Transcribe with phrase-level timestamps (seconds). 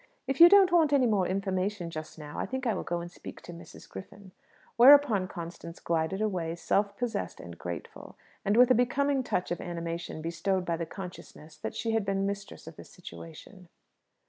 [0.25, 3.11] If you don't want any more information just now, I think I will go and
[3.11, 3.87] speak to Mrs.
[3.87, 4.31] Griffin."
[4.75, 10.19] Whereupon Constance glided away, self possessed and graceful, and with a becoming touch of animation
[10.23, 13.69] bestowed by the consciousness that she had been mistress of the situation.